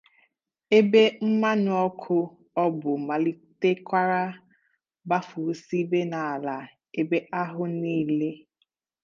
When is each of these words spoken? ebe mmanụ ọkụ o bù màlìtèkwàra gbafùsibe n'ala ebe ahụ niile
ebe 0.79 1.01
mmanụ 1.27 1.71
ọkụ 1.87 2.17
o 2.63 2.63
bù 2.79 2.91
màlìtèkwàra 3.07 4.21
gbafùsibe 5.07 5.99
n'ala 6.11 6.55
ebe 6.99 7.17
ahụ 7.41 7.63
niile 7.81 8.29